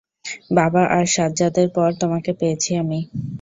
বাবা 0.51 0.83
আর 0.95 1.05
সাজ্জাদের 1.15 1.67
পর 1.75 1.89
তোমাকে 2.01 2.31
পেয়েছি 2.39 2.69
আমি। 2.81 2.99